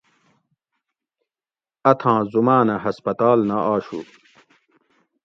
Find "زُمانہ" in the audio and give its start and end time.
2.31-2.75